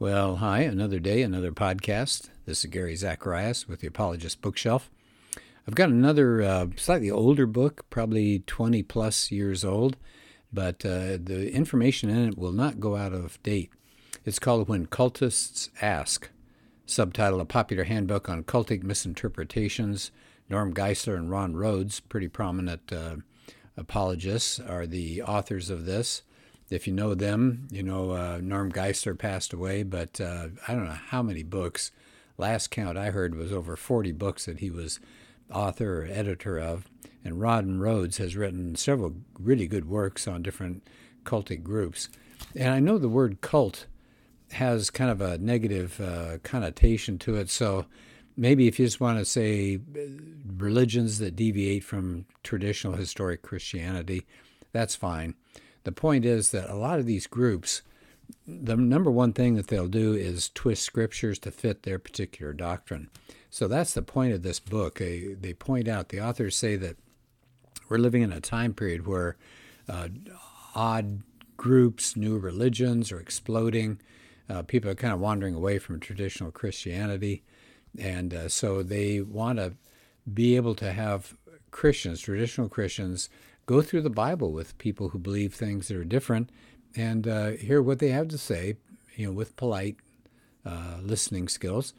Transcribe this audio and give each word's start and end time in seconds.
Well, 0.00 0.36
hi, 0.36 0.60
another 0.60 1.00
day, 1.00 1.22
another 1.22 1.50
podcast. 1.50 2.28
This 2.46 2.64
is 2.64 2.70
Gary 2.70 2.94
Zacharias 2.94 3.66
with 3.66 3.80
the 3.80 3.88
Apologist 3.88 4.40
Bookshelf. 4.40 4.88
I've 5.66 5.74
got 5.74 5.88
another 5.88 6.40
uh, 6.40 6.66
slightly 6.76 7.10
older 7.10 7.46
book, 7.46 7.84
probably 7.90 8.38
20 8.46 8.84
plus 8.84 9.32
years 9.32 9.64
old, 9.64 9.96
but 10.52 10.86
uh, 10.86 11.18
the 11.20 11.50
information 11.52 12.10
in 12.10 12.28
it 12.28 12.38
will 12.38 12.52
not 12.52 12.78
go 12.78 12.94
out 12.94 13.12
of 13.12 13.42
date. 13.42 13.72
It's 14.24 14.38
called 14.38 14.68
When 14.68 14.86
Cultists 14.86 15.68
Ask, 15.82 16.30
subtitle 16.86 17.40
A 17.40 17.44
Popular 17.44 17.82
Handbook 17.82 18.28
on 18.28 18.44
Cultic 18.44 18.84
Misinterpretations. 18.84 20.12
Norm 20.48 20.72
Geisler 20.72 21.16
and 21.16 21.28
Ron 21.28 21.56
Rhodes, 21.56 21.98
pretty 21.98 22.28
prominent 22.28 22.92
uh, 22.92 23.16
apologists, 23.76 24.60
are 24.60 24.86
the 24.86 25.22
authors 25.22 25.70
of 25.70 25.86
this 25.86 26.22
if 26.70 26.86
you 26.86 26.92
know 26.92 27.14
them, 27.14 27.68
you 27.70 27.82
know 27.82 28.10
uh, 28.10 28.40
Norm 28.42 28.70
Geisler 28.70 29.18
passed 29.18 29.52
away, 29.52 29.82
but 29.82 30.20
uh, 30.20 30.48
I 30.66 30.74
don't 30.74 30.86
know 30.86 30.98
how 31.08 31.22
many 31.22 31.42
books. 31.42 31.90
Last 32.36 32.70
count 32.70 32.96
I 32.96 33.10
heard 33.10 33.34
was 33.34 33.52
over 33.52 33.76
40 33.76 34.12
books 34.12 34.44
that 34.46 34.60
he 34.60 34.70
was 34.70 35.00
author 35.52 36.02
or 36.02 36.06
editor 36.06 36.58
of. 36.58 36.86
And 37.24 37.40
Ron 37.40 37.78
Rhodes 37.78 38.18
has 38.18 38.36
written 38.36 38.76
several 38.76 39.14
really 39.38 39.66
good 39.66 39.88
works 39.88 40.28
on 40.28 40.42
different 40.42 40.86
cultic 41.24 41.62
groups. 41.62 42.08
And 42.54 42.72
I 42.72 42.80
know 42.80 42.98
the 42.98 43.08
word 43.08 43.40
cult 43.40 43.86
has 44.52 44.90
kind 44.90 45.10
of 45.10 45.20
a 45.20 45.38
negative 45.38 46.00
uh, 46.00 46.38
connotation 46.42 47.18
to 47.18 47.36
it. 47.36 47.50
So 47.50 47.86
maybe 48.36 48.66
if 48.66 48.78
you 48.78 48.86
just 48.86 49.00
want 49.00 49.18
to 49.18 49.24
say 49.24 49.76
uh, 49.76 50.00
religions 50.56 51.18
that 51.18 51.36
deviate 51.36 51.84
from 51.84 52.26
traditional 52.42 52.94
historic 52.94 53.42
Christianity, 53.42 54.26
that's 54.72 54.94
fine. 54.94 55.34
The 55.88 55.92
point 55.92 56.26
is 56.26 56.50
that 56.50 56.68
a 56.68 56.76
lot 56.76 56.98
of 56.98 57.06
these 57.06 57.26
groups, 57.26 57.80
the 58.46 58.76
number 58.76 59.10
one 59.10 59.32
thing 59.32 59.54
that 59.54 59.68
they'll 59.68 59.88
do 59.88 60.12
is 60.12 60.50
twist 60.50 60.82
scriptures 60.82 61.38
to 61.38 61.50
fit 61.50 61.84
their 61.84 61.98
particular 61.98 62.52
doctrine. 62.52 63.08
So 63.48 63.68
that's 63.68 63.94
the 63.94 64.02
point 64.02 64.34
of 64.34 64.42
this 64.42 64.60
book. 64.60 64.98
They, 64.98 65.28
they 65.28 65.54
point 65.54 65.88
out, 65.88 66.10
the 66.10 66.20
authors 66.20 66.56
say 66.56 66.76
that 66.76 66.98
we're 67.88 67.96
living 67.96 68.20
in 68.20 68.34
a 68.34 68.40
time 68.42 68.74
period 68.74 69.06
where 69.06 69.38
uh, 69.88 70.08
odd 70.74 71.22
groups, 71.56 72.16
new 72.16 72.36
religions 72.36 73.10
are 73.10 73.18
exploding. 73.18 73.98
Uh, 74.46 74.60
people 74.60 74.90
are 74.90 74.94
kind 74.94 75.14
of 75.14 75.20
wandering 75.20 75.54
away 75.54 75.78
from 75.78 76.00
traditional 76.00 76.50
Christianity. 76.50 77.44
And 77.98 78.34
uh, 78.34 78.48
so 78.50 78.82
they 78.82 79.22
want 79.22 79.58
to 79.58 79.72
be 80.30 80.54
able 80.54 80.74
to 80.74 80.92
have 80.92 81.38
Christians, 81.70 82.20
traditional 82.20 82.68
Christians, 82.68 83.30
go 83.68 83.82
through 83.82 84.00
the 84.00 84.10
Bible 84.10 84.50
with 84.50 84.78
people 84.78 85.10
who 85.10 85.18
believe 85.18 85.52
things 85.52 85.88
that 85.88 85.96
are 85.98 86.02
different 86.02 86.48
and 86.96 87.28
uh, 87.28 87.50
hear 87.50 87.82
what 87.82 87.98
they 87.98 88.08
have 88.08 88.26
to 88.28 88.38
say, 88.38 88.76
you 89.14 89.26
know, 89.26 89.32
with 89.32 89.56
polite 89.56 89.96
uh, 90.64 90.96
listening 91.02 91.48
skills, 91.48 91.92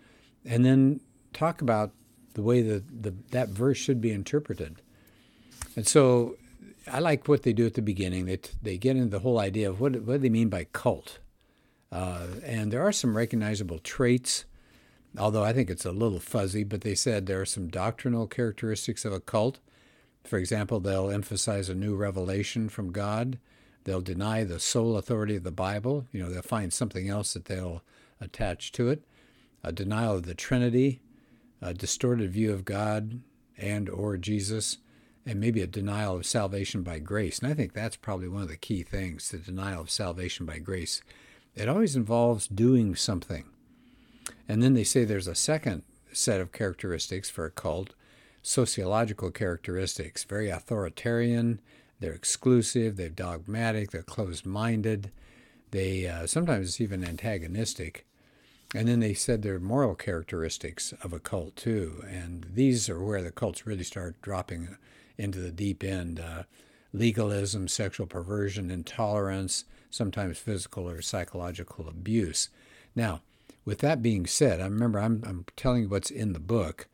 and 0.43 0.65
then 0.65 0.99
talk 1.31 1.61
about 1.61 1.91
the 2.33 2.41
way 2.41 2.63
that 2.63 3.03
the, 3.03 3.13
that 3.29 3.49
verse 3.49 3.77
should 3.77 4.01
be 4.01 4.11
interpreted. 4.11 4.81
And 5.75 5.85
so 5.87 6.37
I 6.91 6.99
like 6.99 7.27
what 7.27 7.43
they 7.43 7.53
do 7.53 7.67
at 7.67 7.75
the 7.75 7.83
beginning. 7.83 8.25
They, 8.25 8.39
they 8.63 8.77
get 8.79 8.95
into 8.95 9.09
the 9.09 9.19
whole 9.19 9.39
idea 9.39 9.69
of 9.69 9.79
what, 9.79 9.93
what 10.01 10.13
do 10.13 10.17
they 10.17 10.29
mean 10.29 10.49
by 10.49 10.65
cult. 10.73 11.19
Uh, 11.91 12.25
and 12.43 12.73
there 12.73 12.81
are 12.81 12.91
some 12.91 13.15
recognizable 13.15 13.77
traits, 13.77 14.45
although 15.19 15.43
I 15.43 15.53
think 15.53 15.69
it's 15.69 15.85
a 15.85 15.91
little 15.91 16.19
fuzzy, 16.19 16.63
but 16.63 16.81
they 16.81 16.95
said 16.95 17.27
there 17.27 17.41
are 17.41 17.45
some 17.45 17.67
doctrinal 17.67 18.25
characteristics 18.25 19.05
of 19.05 19.13
a 19.13 19.19
cult 19.19 19.59
for 20.23 20.37
example, 20.37 20.79
they'll 20.79 21.09
emphasize 21.09 21.69
a 21.69 21.75
new 21.75 21.95
revelation 21.95 22.69
from 22.69 22.91
God. 22.91 23.39
They'll 23.83 24.01
deny 24.01 24.43
the 24.43 24.59
sole 24.59 24.97
authority 24.97 25.35
of 25.35 25.43
the 25.43 25.51
Bible. 25.51 26.05
You 26.11 26.21
know, 26.21 26.29
they'll 26.29 26.41
find 26.41 26.71
something 26.71 27.09
else 27.09 27.33
that 27.33 27.45
they'll 27.45 27.81
attach 28.21 28.71
to 28.73 28.89
it. 28.89 29.03
A 29.63 29.71
denial 29.71 30.15
of 30.15 30.23
the 30.23 30.35
Trinity, 30.35 31.01
a 31.61 31.73
distorted 31.73 32.31
view 32.31 32.53
of 32.53 32.65
God 32.65 33.21
and 33.57 33.89
or 33.89 34.17
Jesus, 34.17 34.77
and 35.25 35.39
maybe 35.39 35.61
a 35.61 35.67
denial 35.67 36.15
of 36.15 36.25
salvation 36.25 36.81
by 36.81 36.99
grace. 36.99 37.39
And 37.39 37.51
I 37.51 37.53
think 37.53 37.73
that's 37.73 37.95
probably 37.95 38.27
one 38.27 38.41
of 38.41 38.47
the 38.47 38.57
key 38.57 38.83
things, 38.83 39.29
the 39.29 39.37
denial 39.37 39.81
of 39.81 39.91
salvation 39.91 40.45
by 40.45 40.59
grace. 40.59 41.01
It 41.55 41.67
always 41.67 41.95
involves 41.95 42.47
doing 42.47 42.95
something. 42.95 43.45
And 44.47 44.63
then 44.63 44.73
they 44.73 44.83
say 44.83 45.03
there's 45.03 45.27
a 45.27 45.35
second 45.35 45.83
set 46.13 46.41
of 46.41 46.51
characteristics 46.51 47.29
for 47.29 47.45
a 47.45 47.51
cult 47.51 47.93
sociological 48.49 49.29
characteristics 49.29 50.23
very 50.23 50.49
authoritarian, 50.49 51.61
they're 51.99 52.13
exclusive, 52.13 52.97
they're 52.97 53.07
dogmatic, 53.07 53.91
they're 53.91 54.01
closed 54.01 54.43
minded, 54.43 55.11
they 55.69 56.07
uh, 56.07 56.25
sometimes 56.25 56.81
even 56.81 57.05
antagonistic. 57.05 58.07
And 58.73 58.87
then 58.87 59.01
they 59.01 59.13
said 59.13 59.43
their 59.43 59.59
moral 59.59 59.93
characteristics 59.93 60.95
of 61.03 61.13
a 61.13 61.19
cult 61.19 61.55
too. 61.55 62.03
And 62.09 62.47
these 62.51 62.89
are 62.89 63.03
where 63.03 63.21
the 63.21 63.29
cults 63.29 63.67
really 63.67 63.83
start 63.83 64.19
dropping 64.23 64.77
into 65.15 65.39
the 65.39 65.51
deep 65.51 65.83
end 65.83 66.19
uh, 66.19 66.43
legalism, 66.91 67.67
sexual 67.67 68.07
perversion, 68.07 68.71
intolerance, 68.71 69.65
sometimes 69.91 70.39
physical 70.39 70.89
or 70.89 71.03
psychological 71.03 71.87
abuse. 71.87 72.49
Now, 72.95 73.21
with 73.63 73.77
that 73.79 74.01
being 74.01 74.25
said, 74.25 74.59
I 74.59 74.65
remember 74.65 74.99
I'm, 74.99 75.23
I'm 75.23 75.45
telling 75.55 75.83
you 75.83 75.89
what's 75.89 76.09
in 76.09 76.33
the 76.33 76.39
book. 76.39 76.87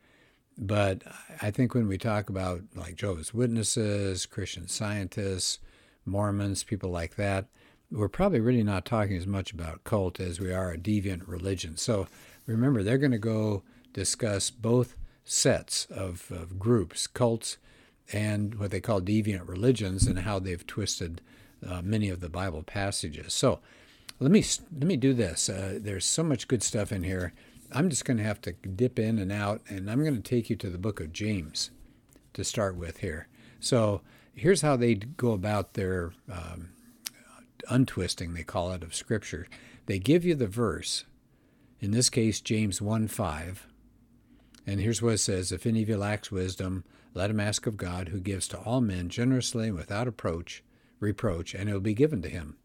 But 0.58 1.02
I 1.42 1.50
think 1.50 1.74
when 1.74 1.86
we 1.86 1.98
talk 1.98 2.30
about 2.30 2.62
like 2.74 2.96
Jehovah's 2.96 3.34
Witnesses, 3.34 4.26
Christian 4.26 4.68
scientists, 4.68 5.58
Mormons, 6.04 6.64
people 6.64 6.90
like 6.90 7.16
that, 7.16 7.46
we're 7.90 8.08
probably 8.08 8.40
really 8.40 8.62
not 8.62 8.84
talking 8.84 9.16
as 9.16 9.26
much 9.26 9.52
about 9.52 9.84
cult 9.84 10.18
as 10.18 10.40
we 10.40 10.52
are 10.52 10.72
a 10.72 10.78
deviant 10.78 11.22
religion. 11.26 11.76
So 11.76 12.06
remember, 12.46 12.82
they're 12.82 12.98
going 12.98 13.12
to 13.12 13.18
go 13.18 13.62
discuss 13.92 14.50
both 14.50 14.96
sets 15.24 15.86
of, 15.86 16.30
of 16.30 16.58
groups, 16.58 17.06
cults, 17.06 17.58
and 18.12 18.54
what 18.56 18.70
they 18.70 18.80
call 18.80 19.00
deviant 19.00 19.48
religions, 19.48 20.06
and 20.06 20.20
how 20.20 20.38
they've 20.38 20.66
twisted 20.66 21.20
uh, 21.66 21.82
many 21.82 22.08
of 22.08 22.20
the 22.20 22.28
Bible 22.28 22.62
passages. 22.62 23.34
So 23.34 23.60
let 24.20 24.30
me 24.30 24.44
let 24.72 24.86
me 24.86 24.96
do 24.96 25.12
this. 25.12 25.48
Uh, 25.48 25.78
there's 25.80 26.04
so 26.04 26.22
much 26.22 26.48
good 26.48 26.62
stuff 26.62 26.92
in 26.92 27.02
here. 27.02 27.32
I'm 27.72 27.90
just 27.90 28.04
going 28.04 28.16
to 28.18 28.22
have 28.22 28.40
to 28.42 28.52
dip 28.52 28.98
in 28.98 29.18
and 29.18 29.32
out, 29.32 29.62
and 29.68 29.90
I'm 29.90 30.02
going 30.02 30.16
to 30.16 30.20
take 30.20 30.50
you 30.50 30.56
to 30.56 30.70
the 30.70 30.78
book 30.78 31.00
of 31.00 31.12
James 31.12 31.70
to 32.34 32.44
start 32.44 32.76
with 32.76 32.98
here. 32.98 33.28
So 33.60 34.02
here's 34.34 34.62
how 34.62 34.76
they 34.76 34.94
go 34.94 35.32
about 35.32 35.74
their 35.74 36.12
um, 36.30 36.70
untwisting, 37.68 38.34
they 38.34 38.42
call 38.42 38.72
it, 38.72 38.82
of 38.82 38.94
Scripture. 38.94 39.46
They 39.86 39.98
give 39.98 40.24
you 40.24 40.34
the 40.34 40.46
verse, 40.46 41.04
in 41.80 41.90
this 41.90 42.10
case, 42.10 42.40
James 42.40 42.80
1 42.80 43.08
5. 43.08 43.66
And 44.66 44.80
here's 44.80 45.00
what 45.00 45.14
it 45.14 45.18
says 45.18 45.52
If 45.52 45.66
any 45.66 45.82
of 45.82 45.88
you 45.88 45.96
lacks 45.96 46.30
wisdom, 46.30 46.84
let 47.14 47.30
him 47.30 47.40
ask 47.40 47.66
of 47.66 47.76
God, 47.76 48.08
who 48.08 48.20
gives 48.20 48.48
to 48.48 48.58
all 48.58 48.80
men 48.80 49.08
generously 49.08 49.68
and 49.68 49.76
without 49.76 50.08
approach, 50.08 50.62
reproach, 51.00 51.54
and 51.54 51.70
it 51.70 51.72
will 51.72 51.80
be 51.80 51.94
given 51.94 52.20
to 52.22 52.28
him. 52.28 52.56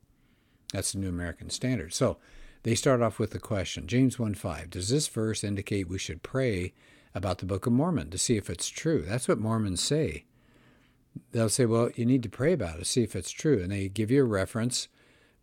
That's 0.74 0.92
the 0.92 1.00
New 1.00 1.10
American 1.10 1.50
Standard. 1.50 1.94
So 1.94 2.18
they 2.64 2.76
start 2.76 3.02
off 3.02 3.20
with 3.20 3.32
the 3.32 3.40
question 3.40 3.88
James 3.88 4.20
1 4.20 4.36
5. 4.36 4.70
Does 4.70 4.90
this 4.90 5.08
verse 5.08 5.44
indicate 5.44 5.88
we 5.88 5.98
should 5.98 6.24
pray 6.24 6.74
about 7.14 7.40
the 7.40 7.46
Book 7.46 7.66
of 7.66 7.74
Mormon 7.74 8.10
to 8.10 8.18
see 8.18 8.38
if 8.38 8.50
it's 8.50 8.70
true? 8.70 9.04
That's 9.08 9.28
what 9.28 9.40
Mormons 9.40 9.82
say. 9.82 10.26
They'll 11.32 11.50
say, 11.50 11.66
well, 11.66 11.90
you 11.96 12.06
need 12.06 12.24
to 12.24 12.30
pray 12.30 12.54
about 12.54 12.80
it, 12.80 12.88
see 12.88 13.04
if 13.04 13.16
it's 13.16 13.32
true. 13.32 13.62
And 13.62 13.72
they 13.72 13.90
give 13.90 14.12
you 14.12 14.22
a 14.22 14.28
reference 14.28 14.88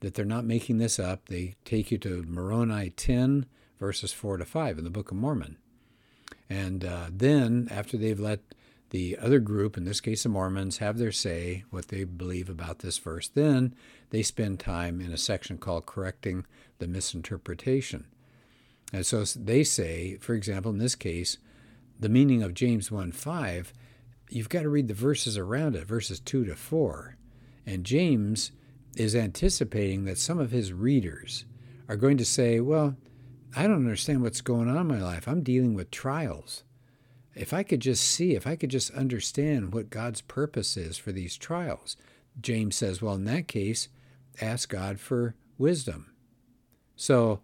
that 0.00 0.14
they're 0.14 0.24
not 0.24 0.44
making 0.44 0.78
this 0.78 0.98
up. 0.98 1.26
They 1.26 1.56
take 1.64 1.90
you 1.90 1.98
to 1.98 2.22
Moroni 2.22 2.90
10, 2.90 3.46
verses 3.78 4.12
4 4.12 4.38
to 4.38 4.44
5 4.44 4.78
in 4.78 4.84
the 4.84 4.90
Book 4.90 5.10
of 5.10 5.16
Mormon. 5.16 5.58
And 6.48 6.84
uh, 6.84 7.08
then, 7.12 7.68
after 7.70 7.96
they've 7.98 8.18
let 8.18 8.40
the 8.90 9.18
other 9.18 9.38
group, 9.38 9.76
in 9.76 9.84
this 9.84 10.00
case 10.00 10.22
the 10.22 10.28
Mormons, 10.28 10.78
have 10.78 10.98
their 10.98 11.12
say, 11.12 11.64
what 11.70 11.88
they 11.88 12.04
believe 12.04 12.48
about 12.48 12.78
this 12.78 12.98
verse. 12.98 13.28
Then 13.28 13.74
they 14.10 14.22
spend 14.22 14.60
time 14.60 15.00
in 15.00 15.12
a 15.12 15.18
section 15.18 15.58
called 15.58 15.86
Correcting 15.86 16.46
the 16.78 16.88
Misinterpretation. 16.88 18.06
And 18.92 19.04
so 19.04 19.24
they 19.24 19.64
say, 19.64 20.16
for 20.16 20.34
example, 20.34 20.70
in 20.72 20.78
this 20.78 20.94
case, 20.94 21.36
the 22.00 22.08
meaning 22.08 22.42
of 22.42 22.54
James 22.54 22.90
1 22.90 23.12
5, 23.12 23.72
you've 24.30 24.48
got 24.48 24.62
to 24.62 24.68
read 24.68 24.88
the 24.88 24.94
verses 24.94 25.36
around 25.36 25.76
it, 25.76 25.86
verses 25.86 26.20
2 26.20 26.46
to 26.46 26.54
4. 26.54 27.16
And 27.66 27.84
James 27.84 28.52
is 28.96 29.14
anticipating 29.14 30.04
that 30.04 30.18
some 30.18 30.38
of 30.38 30.50
his 30.50 30.72
readers 30.72 31.44
are 31.88 31.96
going 31.96 32.16
to 32.16 32.24
say, 32.24 32.60
Well, 32.60 32.96
I 33.54 33.62
don't 33.62 33.74
understand 33.74 34.22
what's 34.22 34.40
going 34.40 34.68
on 34.68 34.78
in 34.78 34.86
my 34.86 35.02
life. 35.02 35.28
I'm 35.28 35.42
dealing 35.42 35.74
with 35.74 35.90
trials 35.90 36.64
if 37.38 37.52
I 37.52 37.62
could 37.62 37.80
just 37.80 38.02
see, 38.02 38.34
if 38.34 38.46
I 38.46 38.56
could 38.56 38.70
just 38.70 38.90
understand 38.90 39.72
what 39.72 39.90
God's 39.90 40.20
purpose 40.20 40.76
is 40.76 40.98
for 40.98 41.12
these 41.12 41.36
trials, 41.36 41.96
James 42.40 42.74
says, 42.74 43.00
well, 43.00 43.14
in 43.14 43.24
that 43.24 43.46
case, 43.46 43.88
ask 44.40 44.68
God 44.68 44.98
for 44.98 45.36
wisdom. 45.56 46.12
So 46.96 47.40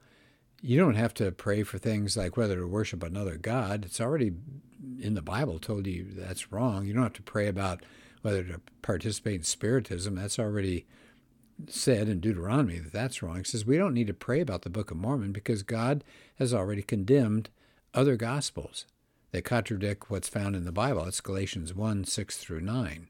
you 0.61 0.79
don't 0.81 0.97
have 0.97 1.15
to 1.15 1.31
pray 1.31 1.63
for 1.63 1.79
things 1.79 2.17
like 2.17 2.37
whether 2.37 2.57
to 2.57 2.67
worship 2.67 3.05
another 3.05 3.37
God. 3.37 3.85
It's 3.85 4.01
already 4.01 4.33
in 5.01 5.15
the 5.15 5.23
Bible 5.23 5.61
told 5.61 5.87
you 5.87 6.07
that's 6.11 6.51
wrong. 6.51 6.87
You 6.87 6.93
don't 6.93 7.05
have 7.05 7.13
to 7.15 7.23
pray 7.23 7.47
about 7.47 7.85
whether 8.23 8.43
to 8.43 8.61
participate 8.83 9.37
in 9.37 9.43
spiritism. 9.45 10.17
That's 10.17 10.41
already 10.41 10.87
said 11.69 12.09
in 12.09 12.19
Deuteronomy 12.19 12.79
that 12.79 12.93
that's 12.93 13.23
wrong. 13.23 13.39
He 13.39 13.45
says 13.45 13.65
we 13.65 13.77
don't 13.77 13.95
need 13.95 14.09
to 14.09 14.15
pray 14.15 14.41
about 14.41 14.63
the 14.63 14.71
Book 14.71 14.91
of 14.91 14.97
Mormon 14.97 15.31
because 15.31 15.63
God 15.63 16.03
has 16.37 16.53
already 16.53 16.83
condemned 16.83 17.51
other 17.95 18.17
gospels 18.17 18.87
that 19.35 19.45
contradict 19.45 20.09
what's 20.09 20.29
found 20.29 20.55
in 20.55 20.65
the 20.65 20.71
Bible. 20.71 21.07
It's 21.07 21.21
Galatians 21.21 21.75
1 21.75 22.05
6 22.05 22.37
through 22.37 22.61
9. 22.61 23.09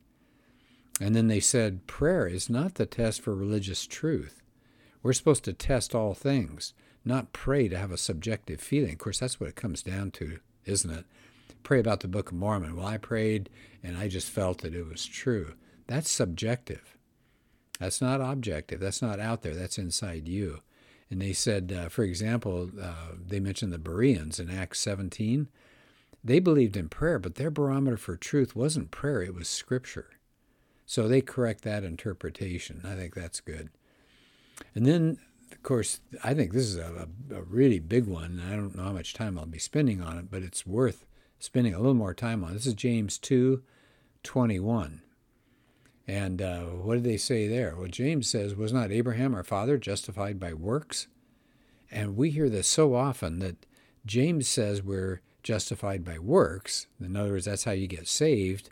And 0.99 1.15
then 1.15 1.29
they 1.29 1.39
said 1.39 1.87
prayer 1.87 2.27
is 2.27 2.49
not 2.49 2.77
the 2.77 2.87
test 2.87 3.21
for 3.21 3.35
religious 3.35 3.87
truth. 3.87 4.41
We're 5.03 5.13
supposed 5.13 5.45
to 5.45 5.53
test 5.53 5.95
all 5.95 6.15
things, 6.15 6.73
not 7.05 7.35
pray 7.35 7.69
to 7.69 7.77
have 7.77 7.93
a 7.93 7.99
subjective 7.99 8.63
feeling. 8.63 8.93
Of 8.93 8.99
course, 9.01 9.19
that's 9.19 9.39
what 9.39 9.51
it 9.51 9.55
comes 9.55 9.83
down 9.83 10.13
to, 10.13 10.39
isn't 10.65 10.91
it? 10.91 11.05
Pray 11.63 11.79
about 11.79 12.01
the 12.01 12.09
Book 12.09 12.31
of 12.31 12.39
Mormon. 12.39 12.75
Well, 12.75 12.87
I 12.87 12.97
prayed 12.97 13.51
and 13.83 13.99
I 13.99 14.09
just 14.09 14.31
felt 14.31 14.63
that 14.63 14.75
it 14.75 14.89
was 14.89 15.05
true. 15.05 15.53
That's 15.89 16.11
subjective. 16.11 16.97
That's 17.79 18.01
not 18.01 18.23
objective. 18.23 18.81
That's 18.81 19.03
not 19.03 19.21
out 19.21 19.43
there. 19.43 19.55
That's 19.55 19.77
inside 19.77 20.27
you. 20.27 20.61
And 21.11 21.21
they 21.21 21.35
said, 21.35 21.71
uh, 21.71 21.91
for 21.91 22.03
example, 22.03 22.71
uh, 22.81 23.13
they 23.27 23.41
mentioned 23.41 23.75
the 23.75 23.79
Bereans 23.79 24.41
in 24.41 24.49
Acts 24.49 24.81
17. 24.81 25.49
They 26.25 26.39
believed 26.39 26.77
in 26.77 26.89
prayer, 26.89 27.19
but 27.19 27.35
their 27.35 27.51
barometer 27.51 27.99
for 27.99 28.17
truth 28.17 28.57
wasn't 28.57 28.91
prayer, 28.91 29.23
it 29.23 29.35
was 29.35 29.47
Scripture. 29.47 30.11
So 30.87 31.07
they 31.07 31.21
correct 31.21 31.63
that 31.63 31.85
interpretation. 31.85 32.81
I 32.83 32.95
think 32.95 33.15
that's 33.15 33.41
good. 33.41 33.71
And 34.75 34.87
then, 34.87 35.19
of 35.53 35.63
course, 35.63 36.01
I 36.23 36.33
think 36.33 36.53
this 36.53 36.65
is 36.65 36.77
a, 36.77 37.09
a, 37.35 37.43
really 37.43 37.79
big 37.79 38.07
one. 38.07 38.43
I 38.51 38.57
don't 38.57 38.75
know 38.75 38.85
how 38.85 38.93
much 38.93 39.15
time 39.15 39.39
I'll 39.39 39.47
be 39.47 39.59
spending 39.59 40.01
on 40.03 40.19
it, 40.19 40.31
but 40.31 40.43
it's 40.43 40.67
worth 40.67 41.05
spending 41.39 41.75
a 41.75 41.79
little 41.79 41.95
more 41.95 42.15
time 42.15 42.45
on. 42.45 42.55
This 42.55 42.67
is 42.67 42.75
James 42.75 43.19
2 43.19 43.63
21. 44.23 45.03
And 46.07 46.43
uh, 46.43 46.65
what 46.65 46.95
did 46.95 47.05
they 47.05 47.17
say 47.17 47.47
there? 47.47 47.75
Well, 47.77 47.89
James 47.89 48.29
says, 48.29 48.55
Was 48.55 48.73
not 48.73 48.91
Abraham 48.91 49.35
our 49.35 49.45
father 49.45 49.79
justified 49.79 50.39
by 50.39 50.55
works? 50.55 51.09
And 51.91 52.17
we 52.17 52.31
hear 52.31 52.49
this 52.49 52.67
so 52.67 52.95
often 52.95 53.39
that 53.41 53.67
James 54.05 54.49
says 54.49 54.83
we're 54.83 55.21
justified 55.45 56.05
by 56.05 56.19
works. 56.19 56.89
In 57.01 57.17
other 57.17 57.31
words, 57.31 57.45
that's 57.45 57.65
how 57.65 57.73
you 57.73 57.87
get 57.87 58.09
saved, 58.09 58.71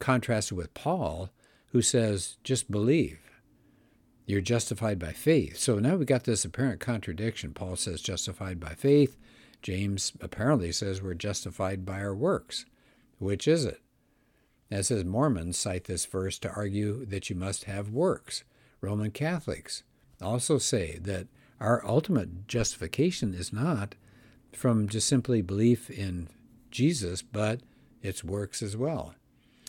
contrasted 0.00 0.58
with 0.58 0.74
Paul, 0.74 1.30
who 1.68 1.82
says, 1.82 2.36
Just 2.42 2.70
believe. 2.70 3.20
You're 4.26 4.40
justified 4.40 4.98
by 4.98 5.12
faith. 5.12 5.58
So 5.58 5.78
now 5.78 5.96
we've 5.96 6.06
got 6.06 6.24
this 6.24 6.44
apparent 6.44 6.80
contradiction. 6.80 7.54
Paul 7.54 7.76
says 7.76 8.00
justified 8.00 8.60
by 8.60 8.74
faith. 8.74 9.16
James 9.62 10.12
apparently 10.20 10.72
says 10.72 11.02
we're 11.02 11.14
justified 11.14 11.84
by 11.84 12.00
our 12.00 12.14
works. 12.14 12.64
Which 13.18 13.46
is 13.46 13.64
it? 13.64 13.80
As 14.70 14.88
says 14.88 15.04
Mormons 15.04 15.58
cite 15.58 15.84
this 15.84 16.06
verse 16.06 16.38
to 16.40 16.52
argue 16.52 17.04
that 17.04 17.30
you 17.30 17.36
must 17.36 17.64
have 17.64 17.90
works. 17.90 18.44
Roman 18.80 19.10
Catholics 19.10 19.82
also 20.20 20.56
say 20.58 20.98
that 21.02 21.26
our 21.60 21.86
ultimate 21.86 22.48
justification 22.48 23.34
is 23.34 23.52
not 23.52 23.94
from 24.52 24.88
just 24.88 25.08
simply 25.08 25.42
belief 25.42 25.90
in 25.90 26.28
Jesus, 26.70 27.22
but 27.22 27.60
it's 28.02 28.24
works 28.24 28.62
as 28.62 28.76
well. 28.76 29.14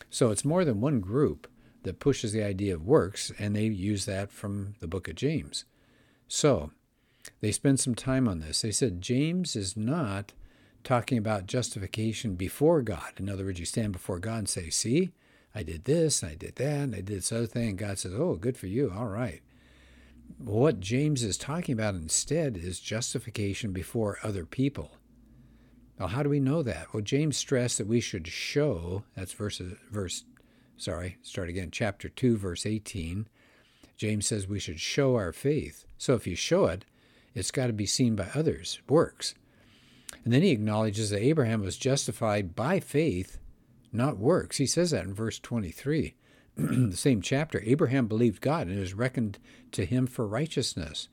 So 0.10 0.32
it's 0.32 0.46
more 0.46 0.66
than 0.66 0.82
one 0.82 1.00
group 1.00 1.48
that 1.84 2.00
pushes 2.00 2.32
the 2.32 2.44
idea 2.44 2.76
of 2.76 2.86
works, 2.86 3.32
and 3.38 3.56
they 3.56 3.66
use 3.66 4.06
that 4.06 4.32
from 4.32 4.76
the 4.80 4.88
book 4.88 5.08
of 5.08 5.16
James. 5.16 5.66
So 6.28 6.72
they 7.42 7.52
spend 7.52 7.80
some 7.80 7.96
time 7.96 8.28
on 8.28 8.40
this. 8.40 8.62
They 8.62 8.72
said 8.72 9.02
James 9.02 9.56
is 9.56 9.78
not 9.78 10.34
talking 10.84 11.18
about 11.18 11.48
justification 11.48 12.36
before 12.36 12.82
God. 12.82 13.14
In 13.18 13.30
other 13.30 13.46
words, 13.46 13.60
you 13.60 13.66
stand 13.66 13.94
before 13.94 14.20
God 14.20 14.40
and 14.40 14.50
say, 14.50 14.70
See, 14.70 15.12
I 15.56 15.64
did 15.64 15.86
this, 15.86 16.22
and 16.22 16.32
I 16.32 16.36
did 16.36 16.56
that, 16.56 16.80
and 16.80 16.96
I 16.96 16.98
did 16.98 17.18
this 17.18 17.32
other 17.32 17.46
thing. 17.46 17.76
God 17.76 18.00
says, 18.00 18.14
Oh, 18.14 18.36
good 18.36 18.58
for 18.58 18.68
you. 18.68 18.92
All 18.96 19.08
right. 19.08 19.42
What 20.38 20.80
James 20.80 21.24
is 21.24 21.38
talking 21.38 21.74
about 21.74 21.96
instead 21.96 22.58
is 22.58 22.80
justification 22.80 23.72
before 23.72 24.20
other 24.24 24.46
people. 24.46 24.92
Now, 26.00 26.08
how 26.08 26.24
do 26.24 26.30
we 26.30 26.40
know 26.40 26.64
that? 26.64 26.94
Well, 26.94 27.04
James 27.04 27.38
stressed 27.38 27.78
that 27.78 27.88
we 27.88 28.02
should 28.02 28.28
show, 28.28 29.04
that's 29.16 29.34
verse, 29.34 29.62
verse 29.92 30.26
sorry, 30.76 31.18
start 31.22 31.50
again, 31.50 31.70
chapter 31.72 32.10
2, 32.10 32.38
verse 32.38 32.66
18. 32.66 33.28
James 33.96 34.28
says 34.28 34.48
we 34.48 34.60
should 34.60 34.80
show 34.80 35.16
our 35.16 35.32
faith. 35.32 35.86
So 35.98 36.14
if 36.16 36.28
you 36.28 36.36
show 36.36 36.66
it, 36.66 36.86
it's 37.34 37.52
got 37.52 37.68
to 37.68 37.74
be 37.74 37.86
seen 37.86 38.16
by 38.16 38.28
others, 38.36 38.82
works. 38.90 39.36
And 40.24 40.34
then 40.34 40.42
he 40.42 40.52
acknowledges 40.52 41.10
that 41.10 41.22
Abraham 41.22 41.62
was 41.62 41.78
justified 41.78 42.56
by 42.56 42.80
faith, 42.80 43.38
not 43.92 44.18
works. 44.18 44.58
He 44.58 44.66
says 44.66 44.92
that 44.92 45.06
in 45.06 45.14
verse 45.14 45.40
23, 45.40 46.16
the 46.58 46.98
same 46.98 47.22
chapter. 47.22 47.62
Abraham 47.66 48.08
believed 48.08 48.42
God 48.42 48.68
and 48.68 48.78
it 48.78 48.82
was 48.82 48.94
reckoned 48.94 49.40
to 49.72 49.86
him 49.86 50.08
for 50.08 50.28
righteousness. 50.28 51.10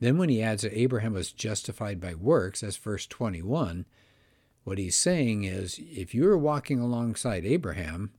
Then, 0.00 0.16
when 0.16 0.30
he 0.30 0.42
adds 0.42 0.62
that 0.62 0.78
Abraham 0.78 1.12
was 1.12 1.30
justified 1.30 2.00
by 2.00 2.14
works, 2.14 2.62
that's 2.62 2.78
verse 2.78 3.06
21, 3.06 3.84
what 4.64 4.78
he's 4.78 4.96
saying 4.96 5.44
is 5.44 5.78
if 5.78 6.14
you 6.14 6.24
were 6.24 6.38
walking 6.38 6.80
alongside 6.80 7.44
Abraham, 7.44 8.12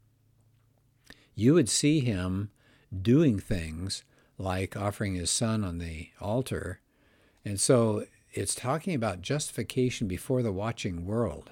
you 1.33 1.55
would 1.55 1.69
see 1.69 1.99
him 1.99 2.51
doing 3.01 3.39
things 3.39 4.03
like 4.37 4.77
offering 4.77 5.15
his 5.15 5.31
son 5.31 5.63
on 5.63 5.79
the 5.79 6.09
altar. 6.19 6.81
And 7.43 7.59
so 7.59 8.05
it's 8.31 8.55
talking 8.55 8.93
about 8.93 9.21
justification 9.21 10.07
before 10.07 10.41
the 10.43 10.51
watching 10.51 11.05
world. 11.05 11.51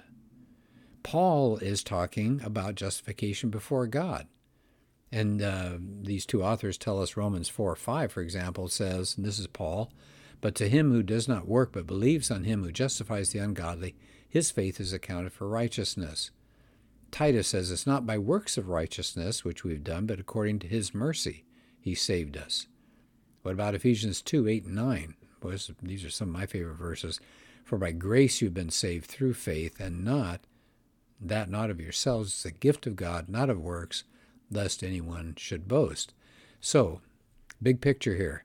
Paul 1.02 1.58
is 1.58 1.84
talking 1.84 2.42
about 2.44 2.76
justification 2.76 3.50
before 3.50 3.88
God. 3.88 4.28
And 5.12 5.42
uh, 5.42 5.74
these 5.80 6.26
two 6.26 6.44
authors 6.44 6.78
tell 6.78 7.02
us 7.02 7.18
Romans 7.18 7.50
4 7.50 7.76
5, 7.76 8.12
for 8.12 8.22
example, 8.22 8.68
says, 8.68 9.16
and 9.18 9.26
this 9.26 9.40
is 9.40 9.48
Paul, 9.48 9.92
but 10.42 10.56
to 10.56 10.70
him 10.70 10.92
who 10.92 11.04
does 11.04 11.28
not 11.28 11.48
work 11.48 11.72
but 11.74 11.88
believes 11.88 12.30
on 12.30 12.44
him 12.44 12.64
who 12.64 12.72
justifies 12.72 13.32
the 13.32 13.40
ungodly, 13.40 13.96
his 14.28 14.52
faith 14.52 14.80
is 14.80 14.94
accounted 14.94 15.34
for 15.34 15.48
righteousness. 15.48 16.32
Titus 17.12 17.48
says 17.48 17.72
it's 17.72 17.88
not 17.88 18.06
by 18.06 18.18
works 18.18 18.58
of 18.58 18.70
righteousness 18.70 19.44
which 19.44 19.64
we've 19.64 19.84
done, 19.84 20.06
but 20.06 20.20
according 20.20 20.60
to 20.60 20.68
his 20.68 20.94
mercy 20.94 21.44
he 21.80 21.96
saved 21.96 22.38
us. 22.38 22.68
What 23.42 23.54
about 23.54 23.76
Ephesians 23.76 24.22
2 24.22 24.48
8 24.48 24.66
and 24.66 24.76
9? 24.76 25.16
these 25.82 26.04
are 26.04 26.10
some 26.10 26.30
of 26.30 26.34
my 26.34 26.46
favorite 26.46 26.76
verses. 26.76 27.20
For 27.64 27.78
by 27.78 27.92
grace 27.94 28.42
you've 28.42 28.54
been 28.54 28.70
saved 28.70 29.06
through 29.06 29.36
faith, 29.36 29.80
and 29.80 30.04
not 30.04 30.42
that 31.22 31.50
not 31.50 31.70
of 31.70 31.80
yourselves, 31.80 32.30
it's 32.30 32.46
a 32.46 32.52
gift 32.52 32.86
of 32.88 32.96
God, 32.96 33.30
not 33.30 33.50
of 33.50 33.60
works, 33.60 34.04
lest 34.52 34.84
anyone 34.84 35.36
should 35.38 35.68
boast. 35.68 36.14
So, 36.62 37.02
big 37.62 37.82
picture 37.82 38.16
here. 38.16 38.44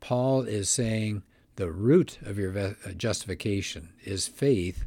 Paul 0.00 0.42
is 0.42 0.68
saying 0.68 1.22
the 1.56 1.70
root 1.70 2.18
of 2.22 2.38
your 2.38 2.56
uh, 2.58 2.74
justification 2.96 3.90
is 4.04 4.26
faith. 4.26 4.84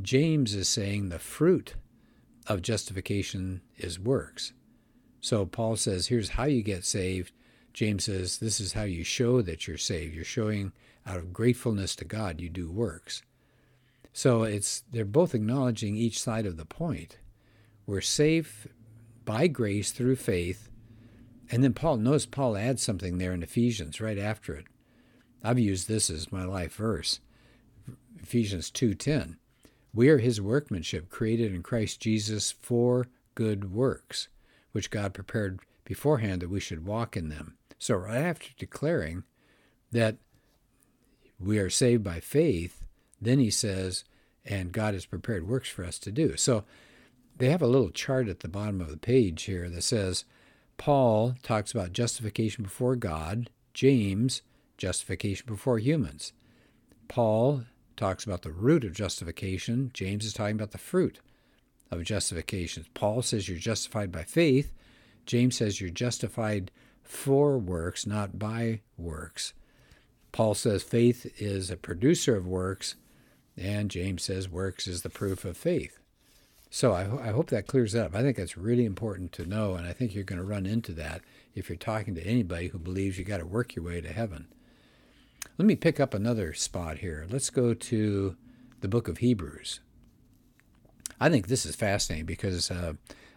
James 0.00 0.54
is 0.54 0.68
saying 0.68 1.08
the 1.08 1.18
fruit 1.18 1.74
of 2.46 2.62
justification 2.62 3.62
is 3.76 3.98
works. 3.98 4.52
So 5.20 5.46
Paul 5.46 5.76
says, 5.76 6.08
here's 6.08 6.30
how 6.30 6.44
you 6.44 6.62
get 6.62 6.84
saved. 6.84 7.32
James 7.72 8.04
says, 8.04 8.38
this 8.38 8.60
is 8.60 8.74
how 8.74 8.82
you 8.82 9.02
show 9.02 9.40
that 9.42 9.66
you're 9.66 9.78
saved. 9.78 10.14
You're 10.14 10.24
showing 10.24 10.72
out 11.06 11.16
of 11.16 11.32
gratefulness 11.32 11.96
to 11.96 12.04
God, 12.04 12.40
you 12.40 12.48
do 12.48 12.70
works. 12.70 13.22
So 14.12 14.44
it's 14.44 14.84
they're 14.92 15.04
both 15.04 15.34
acknowledging 15.34 15.96
each 15.96 16.20
side 16.20 16.46
of 16.46 16.56
the 16.56 16.64
point. 16.64 17.18
We're 17.86 18.00
saved 18.00 18.68
by 19.24 19.46
grace 19.46 19.90
through 19.92 20.16
faith. 20.16 20.68
And 21.50 21.62
then 21.62 21.74
Paul 21.74 21.98
notice 21.98 22.26
Paul 22.26 22.56
adds 22.56 22.82
something 22.82 23.18
there 23.18 23.32
in 23.32 23.42
Ephesians 23.42 24.00
right 24.00 24.18
after 24.18 24.54
it. 24.54 24.66
I've 25.42 25.58
used 25.58 25.88
this 25.88 26.08
as 26.10 26.32
my 26.32 26.44
life 26.44 26.74
verse. 26.74 27.20
Ephesians 28.22 28.70
2:10. 28.70 29.36
We 29.92 30.08
are 30.08 30.18
his 30.18 30.40
workmanship, 30.40 31.10
created 31.10 31.54
in 31.54 31.62
Christ 31.62 32.00
Jesus 32.00 32.50
for 32.50 33.08
good 33.34 33.72
works, 33.72 34.28
which 34.72 34.90
God 34.90 35.14
prepared 35.14 35.60
beforehand 35.84 36.42
that 36.42 36.50
we 36.50 36.60
should 36.60 36.86
walk 36.86 37.16
in 37.16 37.28
them. 37.28 37.56
So, 37.78 37.96
right 37.96 38.16
after 38.16 38.48
declaring 38.56 39.24
that 39.92 40.16
we 41.38 41.58
are 41.58 41.70
saved 41.70 42.02
by 42.02 42.20
faith, 42.20 42.82
then 43.20 43.38
he 43.38 43.50
says, 43.50 44.04
and 44.44 44.72
God 44.72 44.94
has 44.94 45.06
prepared 45.06 45.48
works 45.48 45.68
for 45.68 45.84
us 45.84 45.98
to 46.00 46.10
do. 46.10 46.36
So, 46.36 46.64
they 47.36 47.50
have 47.50 47.62
a 47.62 47.66
little 47.66 47.90
chart 47.90 48.28
at 48.28 48.40
the 48.40 48.48
bottom 48.48 48.80
of 48.80 48.90
the 48.90 48.96
page 48.96 49.44
here 49.44 49.68
that 49.68 49.82
says 49.82 50.24
Paul 50.76 51.34
talks 51.42 51.72
about 51.72 51.92
justification 51.92 52.64
before 52.64 52.96
God, 52.96 53.50
James, 53.72 54.42
justification 54.76 55.46
before 55.46 55.78
humans. 55.78 56.32
Paul 57.08 57.64
talks 57.96 58.24
about 58.24 58.42
the 58.42 58.52
root 58.52 58.84
of 58.84 58.92
justification. 58.92 59.90
James 59.94 60.24
is 60.24 60.32
talking 60.32 60.56
about 60.56 60.72
the 60.72 60.78
fruit 60.78 61.20
of 61.90 62.02
justification. 62.04 62.86
Paul 62.94 63.22
says 63.22 63.48
you're 63.48 63.58
justified 63.58 64.10
by 64.10 64.24
faith. 64.24 64.72
James 65.26 65.56
says 65.56 65.80
you're 65.80 65.90
justified 65.90 66.70
for 67.02 67.58
works, 67.58 68.06
not 68.06 68.38
by 68.38 68.80
works. 68.96 69.52
Paul 70.32 70.54
says 70.54 70.82
faith 70.82 71.40
is 71.40 71.70
a 71.70 71.76
producer 71.76 72.34
of 72.36 72.46
works, 72.46 72.96
and 73.56 73.90
James 73.90 74.24
says 74.24 74.48
works 74.48 74.88
is 74.88 75.02
the 75.02 75.10
proof 75.10 75.44
of 75.44 75.56
faith. 75.56 76.00
So 76.74 76.90
I, 76.90 77.28
I 77.28 77.30
hope 77.30 77.50
that 77.50 77.68
clears 77.68 77.92
that 77.92 78.06
up. 78.06 78.16
I 78.16 78.22
think 78.22 78.36
that's 78.36 78.58
really 78.58 78.84
important 78.84 79.30
to 79.34 79.46
know, 79.46 79.74
and 79.74 79.86
I 79.86 79.92
think 79.92 80.12
you're 80.12 80.24
going 80.24 80.40
to 80.40 80.44
run 80.44 80.66
into 80.66 80.90
that 80.94 81.20
if 81.54 81.68
you're 81.68 81.76
talking 81.76 82.16
to 82.16 82.26
anybody 82.26 82.66
who 82.66 82.80
believes 82.80 83.16
you 83.16 83.24
got 83.24 83.38
to 83.38 83.46
work 83.46 83.76
your 83.76 83.84
way 83.84 84.00
to 84.00 84.12
heaven. 84.12 84.48
Let 85.56 85.66
me 85.66 85.76
pick 85.76 86.00
up 86.00 86.14
another 86.14 86.52
spot 86.52 86.98
here. 86.98 87.26
Let's 87.30 87.48
go 87.48 87.74
to 87.74 88.36
the 88.80 88.88
book 88.88 89.06
of 89.06 89.18
Hebrews. 89.18 89.78
I 91.20 91.30
think 91.30 91.46
this 91.46 91.64
is 91.64 91.76
fascinating 91.76 92.26
because 92.26 92.72
uh, 92.72 92.94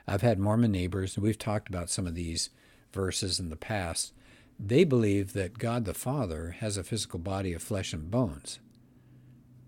I've 0.08 0.24
had 0.24 0.40
Mormon 0.40 0.72
neighbors, 0.72 1.16
and 1.16 1.24
we've 1.24 1.38
talked 1.38 1.70
about 1.70 1.92
some 1.92 2.08
of 2.08 2.16
these 2.16 2.50
verses 2.92 3.40
in 3.40 3.52
the 3.52 3.56
past. 3.56 4.14
They 4.60 4.84
believe 4.84 5.34
that 5.34 5.60
God 5.60 5.86
the 5.86 5.94
Father 5.94 6.56
has 6.58 6.76
a 6.76 6.84
physical 6.84 7.20
body 7.20 7.54
of 7.54 7.62
flesh 7.62 7.94
and 7.94 8.10
bones. 8.10 8.58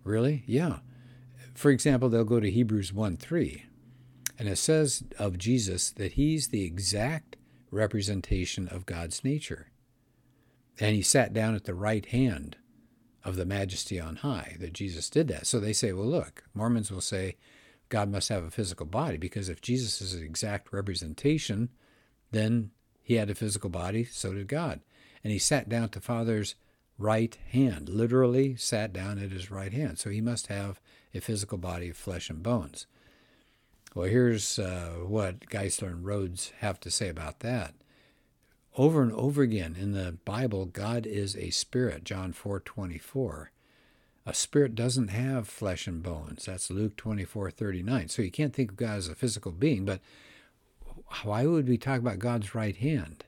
Really? 0.03 0.41
Yeah. 0.47 0.79
For 1.60 1.72
example, 1.72 2.08
they'll 2.08 2.24
go 2.24 2.39
to 2.39 2.50
Hebrews 2.50 2.94
1 2.94 3.18
3, 3.18 3.66
and 4.38 4.48
it 4.48 4.56
says 4.56 5.04
of 5.18 5.38
Jesus 5.38 5.92
that 5.92 6.13
he's 6.13 6.48
the 6.48 6.63
exact 6.63 7.36
representation 7.70 8.70
of 8.70 8.86
God's 8.86 9.25
nature. 9.25 9.68
And 10.80 10.96
he 10.96 11.01
sat 11.01 11.34
down 11.34 11.56
at 11.56 11.66
the 11.66 11.74
right 11.74 12.06
hand 12.06 12.56
of 13.25 13.36
the 13.36 13.44
majesty 13.44 14.00
on 14.00 14.16
high, 14.16 14.56
that 14.62 14.72
Jesus 14.72 15.10
did 15.10 15.28
that. 15.28 15.48
So 15.48 15.60
they 15.60 15.74
say, 15.74 15.92
well, 15.92 16.08
look, 16.08 16.46
Mormons 16.54 16.94
will 16.94 17.01
say 17.01 17.36
God 17.89 18.10
must 18.10 18.30
have 18.30 18.46
a 18.46 18.51
physical 18.51 18.86
body 18.86 19.18
because 19.18 19.50
if 19.50 19.60
Jesus 19.60 20.00
is 20.00 20.13
an 20.13 20.24
exact 20.24 20.72
representation, 20.72 21.68
then 22.32 22.72
he 23.01 23.16
had 23.16 23.30
a 23.30 23.36
physical 23.36 23.70
body, 23.70 24.06
so 24.06 24.32
did 24.32 24.48
God. 24.48 24.80
And 25.25 25.34
he 25.34 25.39
sat 25.39 25.68
down 25.68 25.84
at 25.84 25.92
the 25.92 26.00
Father's 26.00 26.56
right 27.00 27.38
hand, 27.51 27.89
literally 27.89 28.56
sat 28.58 28.94
down 28.94 29.18
at 29.18 29.32
his 29.32 29.50
right 29.50 29.74
hand. 29.74 29.98
So 29.98 30.10
he 30.10 30.22
must 30.22 30.48
have 30.48 30.79
a 31.13 31.22
physical 31.22 31.58
body 31.58 31.89
of 31.89 31.98
flesh 31.98 32.29
and 32.29 32.44
bones. 32.44 32.86
Well, 33.96 34.08
here's 34.08 34.60
uh, 34.60 34.98
what 35.08 35.39
Geisler 35.50 35.88
and 35.88 36.06
Rhodes 36.06 36.51
have 36.60 36.79
to 36.82 36.91
say 36.91 37.10
about 37.10 37.39
that. 37.39 37.74
Over 38.77 39.01
and 39.01 39.12
over 39.13 39.41
again 39.41 39.75
in 39.79 39.94
the 39.94 40.18
Bible, 40.25 40.65
God 40.65 41.08
is 41.08 41.36
a 41.36 41.50
spirit, 41.50 42.03
John 42.03 42.34
4 42.34 42.60
24. 42.60 43.51
A 44.25 44.34
spirit 44.34 44.75
doesn't 44.75 45.08
have 45.08 45.48
flesh 45.48 45.88
and 45.88 46.03
bones. 46.03 46.46
That's 46.46 46.70
Luke 46.70 46.96
24 46.98 47.50
39. 47.50 48.10
So 48.10 48.22
you 48.22 48.29
can't 48.29 48.53
think 48.53 48.72
of 48.72 48.77
God 48.77 48.98
as 48.98 49.08
a 49.08 49.15
physical 49.15 49.51
being, 49.51 49.86
but 49.86 50.01
why 51.24 51.48
would 51.48 51.68
we 51.68 51.77
talk 51.77 52.00
about 52.00 52.20
God's 52.20 52.53
right 52.53 52.75
hand? 52.75 53.25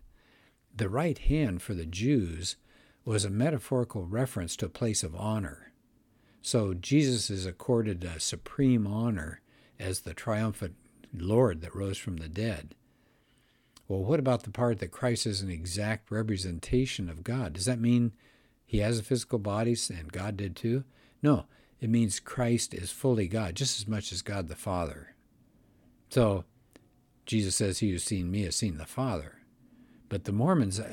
The 0.75 0.89
right 0.89 1.17
hand 1.17 1.63
for 1.63 1.73
the 1.73 1.87
Jews 1.87 2.55
was 3.03 3.25
a 3.25 3.29
metaphorical 3.29 4.05
reference 4.05 4.55
to 4.57 4.65
a 4.65 4.69
place 4.69 5.03
of 5.03 5.15
honor. 5.15 5.71
So 6.41 6.73
Jesus 6.73 7.29
is 7.29 7.45
accorded 7.45 8.03
a 8.03 8.19
supreme 8.19 8.87
honor 8.87 9.41
as 9.79 10.01
the 10.01 10.13
triumphant 10.13 10.75
Lord 11.13 11.61
that 11.61 11.75
rose 11.75 11.97
from 11.97 12.17
the 12.17 12.29
dead. 12.29 12.75
Well, 13.87 14.03
what 14.03 14.19
about 14.19 14.43
the 14.43 14.51
part 14.51 14.79
that 14.79 14.91
Christ 14.91 15.25
is 15.25 15.41
an 15.41 15.49
exact 15.49 16.11
representation 16.11 17.09
of 17.09 17.23
God? 17.23 17.53
Does 17.53 17.65
that 17.65 17.79
mean 17.79 18.13
he 18.65 18.77
has 18.77 18.99
a 18.99 19.03
physical 19.03 19.39
body 19.39 19.75
and 19.89 20.11
God 20.11 20.37
did 20.37 20.55
too? 20.55 20.85
No, 21.21 21.45
it 21.81 21.89
means 21.89 22.19
Christ 22.19 22.73
is 22.73 22.91
fully 22.91 23.27
God, 23.27 23.55
just 23.55 23.79
as 23.79 23.87
much 23.87 24.11
as 24.11 24.21
God 24.21 24.47
the 24.47 24.55
Father. 24.55 25.15
So, 26.09 26.45
Jesus 27.25 27.55
says, 27.55 27.79
He 27.79 27.91
who's 27.91 28.03
seen 28.03 28.31
me 28.31 28.43
has 28.43 28.55
seen 28.55 28.77
the 28.77 28.85
Father. 28.85 29.40
But 30.11 30.25
the 30.25 30.33
Mormons, 30.33 30.77
uh, 30.77 30.89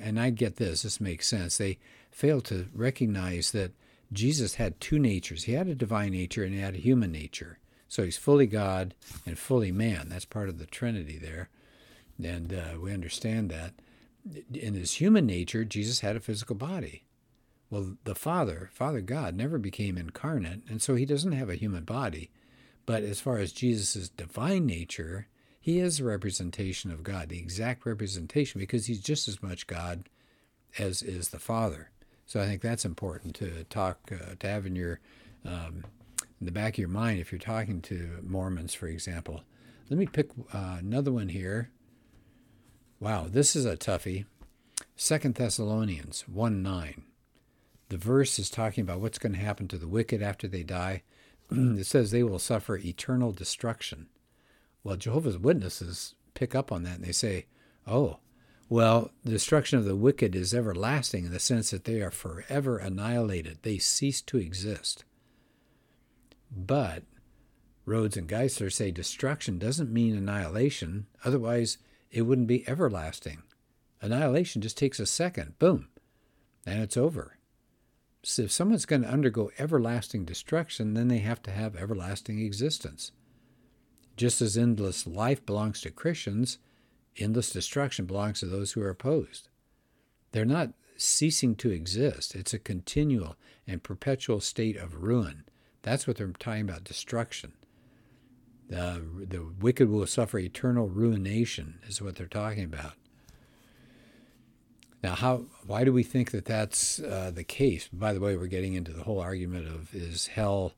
and 0.00 0.20
I 0.20 0.30
get 0.30 0.54
this, 0.54 0.82
this 0.82 1.00
makes 1.00 1.26
sense, 1.26 1.58
they 1.58 1.78
fail 2.12 2.40
to 2.42 2.68
recognize 2.72 3.50
that 3.50 3.72
Jesus 4.12 4.54
had 4.54 4.78
two 4.78 5.00
natures. 5.00 5.42
He 5.42 5.54
had 5.54 5.66
a 5.66 5.74
divine 5.74 6.12
nature 6.12 6.44
and 6.44 6.54
he 6.54 6.60
had 6.60 6.76
a 6.76 6.78
human 6.78 7.10
nature. 7.10 7.58
So 7.88 8.04
he's 8.04 8.16
fully 8.16 8.46
God 8.46 8.94
and 9.26 9.36
fully 9.36 9.72
man. 9.72 10.08
That's 10.08 10.24
part 10.24 10.48
of 10.48 10.60
the 10.60 10.66
Trinity 10.66 11.18
there. 11.18 11.48
And 12.22 12.54
uh, 12.54 12.78
we 12.80 12.92
understand 12.92 13.50
that. 13.50 13.72
In 14.54 14.74
his 14.74 14.94
human 14.94 15.26
nature, 15.26 15.64
Jesus 15.64 15.98
had 15.98 16.14
a 16.14 16.20
physical 16.20 16.54
body. 16.54 17.02
Well, 17.70 17.96
the 18.04 18.14
Father, 18.14 18.70
Father 18.72 19.00
God, 19.00 19.34
never 19.34 19.58
became 19.58 19.98
incarnate, 19.98 20.60
and 20.68 20.80
so 20.80 20.94
he 20.94 21.06
doesn't 21.06 21.32
have 21.32 21.50
a 21.50 21.56
human 21.56 21.82
body. 21.82 22.30
But 22.86 23.02
as 23.02 23.18
far 23.18 23.38
as 23.38 23.50
Jesus' 23.50 24.08
divine 24.10 24.64
nature, 24.64 25.26
he 25.60 25.78
is 25.78 26.00
a 26.00 26.04
representation 26.04 26.90
of 26.90 27.02
God, 27.02 27.28
the 27.28 27.38
exact 27.38 27.84
representation, 27.84 28.58
because 28.58 28.86
he's 28.86 29.00
just 29.00 29.28
as 29.28 29.42
much 29.42 29.66
God 29.66 30.08
as 30.78 31.02
is 31.02 31.28
the 31.28 31.38
Father. 31.38 31.90
So 32.24 32.40
I 32.40 32.46
think 32.46 32.62
that's 32.62 32.84
important 32.84 33.34
to 33.36 33.64
talk, 33.64 34.10
uh, 34.10 34.36
to 34.38 34.48
have 34.48 34.64
in 34.64 34.74
your 34.74 35.00
um, 35.44 35.84
in 36.40 36.46
the 36.46 36.52
back 36.52 36.74
of 36.74 36.78
your 36.78 36.88
mind 36.88 37.20
if 37.20 37.30
you're 37.30 37.38
talking 37.38 37.82
to 37.82 38.18
Mormons, 38.22 38.72
for 38.72 38.86
example. 38.86 39.42
Let 39.90 39.98
me 39.98 40.06
pick 40.06 40.30
uh, 40.52 40.76
another 40.78 41.12
one 41.12 41.28
here. 41.28 41.70
Wow, 42.98 43.26
this 43.28 43.54
is 43.54 43.66
a 43.66 43.76
toughie. 43.76 44.24
Second 44.96 45.34
Thessalonians 45.34 46.26
1 46.28 46.62
9. 46.62 47.02
The 47.88 47.96
verse 47.98 48.38
is 48.38 48.48
talking 48.48 48.82
about 48.82 49.00
what's 49.00 49.18
going 49.18 49.32
to 49.32 49.38
happen 49.38 49.66
to 49.68 49.78
the 49.78 49.88
wicked 49.88 50.22
after 50.22 50.46
they 50.46 50.62
die. 50.62 51.02
it 51.50 51.86
says 51.86 52.10
they 52.10 52.22
will 52.22 52.38
suffer 52.38 52.76
eternal 52.76 53.32
destruction. 53.32 54.08
Well, 54.82 54.96
Jehovah's 54.96 55.38
Witnesses 55.38 56.14
pick 56.34 56.54
up 56.54 56.72
on 56.72 56.82
that 56.84 56.96
and 56.96 57.04
they 57.04 57.12
say, 57.12 57.46
oh, 57.86 58.18
well, 58.68 59.10
the 59.24 59.32
destruction 59.32 59.78
of 59.78 59.84
the 59.84 59.96
wicked 59.96 60.36
is 60.36 60.54
everlasting 60.54 61.24
in 61.24 61.32
the 61.32 61.40
sense 61.40 61.70
that 61.70 61.84
they 61.84 62.00
are 62.00 62.12
forever 62.12 62.78
annihilated. 62.78 63.58
They 63.62 63.78
cease 63.78 64.22
to 64.22 64.38
exist. 64.38 65.04
But 66.50 67.02
Rhodes 67.84 68.16
and 68.16 68.28
Geisler 68.28 68.72
say 68.72 68.92
destruction 68.92 69.58
doesn't 69.58 69.92
mean 69.92 70.16
annihilation, 70.16 71.06
otherwise, 71.24 71.78
it 72.12 72.22
wouldn't 72.22 72.46
be 72.46 72.68
everlasting. 72.68 73.42
Annihilation 74.00 74.62
just 74.62 74.78
takes 74.78 75.00
a 75.00 75.06
second, 75.06 75.58
boom, 75.58 75.88
and 76.64 76.80
it's 76.80 76.96
over. 76.96 77.38
So 78.22 78.42
if 78.42 78.52
someone's 78.52 78.86
going 78.86 79.02
to 79.02 79.08
undergo 79.08 79.50
everlasting 79.58 80.24
destruction, 80.24 80.94
then 80.94 81.08
they 81.08 81.18
have 81.18 81.42
to 81.42 81.50
have 81.50 81.74
everlasting 81.74 82.38
existence. 82.38 83.12
Just 84.20 84.42
as 84.42 84.58
endless 84.58 85.06
life 85.06 85.46
belongs 85.46 85.80
to 85.80 85.90
Christians, 85.90 86.58
endless 87.16 87.48
destruction 87.48 88.04
belongs 88.04 88.40
to 88.40 88.46
those 88.46 88.72
who 88.72 88.82
are 88.82 88.90
opposed. 88.90 89.48
They're 90.32 90.44
not 90.44 90.74
ceasing 90.98 91.56
to 91.56 91.70
exist, 91.70 92.34
it's 92.34 92.52
a 92.52 92.58
continual 92.58 93.36
and 93.66 93.82
perpetual 93.82 94.40
state 94.40 94.76
of 94.76 95.02
ruin. 95.02 95.44
That's 95.80 96.06
what 96.06 96.18
they're 96.18 96.32
talking 96.38 96.68
about 96.68 96.84
destruction. 96.84 97.54
The, 98.68 99.02
the 99.26 99.42
wicked 99.58 99.88
will 99.88 100.06
suffer 100.06 100.38
eternal 100.38 100.88
ruination, 100.88 101.78
is 101.88 102.02
what 102.02 102.16
they're 102.16 102.26
talking 102.26 102.64
about. 102.64 102.96
Now, 105.02 105.14
how? 105.14 105.46
Why 105.66 105.84
do 105.84 105.94
we 105.94 106.02
think 106.02 106.30
that 106.32 106.44
that's 106.44 107.00
uh, 107.00 107.32
the 107.34 107.42
case? 107.42 107.88
By 107.90 108.12
the 108.12 108.20
way, 108.20 108.36
we're 108.36 108.48
getting 108.48 108.74
into 108.74 108.92
the 108.92 109.04
whole 109.04 109.20
argument 109.20 109.66
of 109.66 109.94
is 109.94 110.26
hell 110.26 110.74